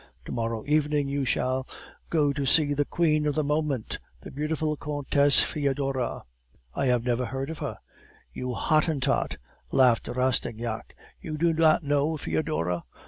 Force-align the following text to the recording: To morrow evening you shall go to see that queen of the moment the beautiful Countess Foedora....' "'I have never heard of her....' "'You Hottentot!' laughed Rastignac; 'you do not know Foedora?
To 0.25 0.31
morrow 0.31 0.63
evening 0.65 1.07
you 1.09 1.25
shall 1.25 1.67
go 2.09 2.33
to 2.33 2.43
see 2.43 2.73
that 2.73 2.89
queen 2.89 3.27
of 3.27 3.35
the 3.35 3.43
moment 3.43 3.99
the 4.21 4.31
beautiful 4.31 4.75
Countess 4.75 5.41
Foedora....' 5.41 6.23
"'I 6.73 6.85
have 6.87 7.03
never 7.03 7.27
heard 7.27 7.51
of 7.51 7.59
her....' 7.59 7.77
"'You 8.33 8.55
Hottentot!' 8.55 9.37
laughed 9.69 10.07
Rastignac; 10.07 10.95
'you 11.21 11.37
do 11.37 11.53
not 11.53 11.83
know 11.83 12.17
Foedora? 12.17 12.83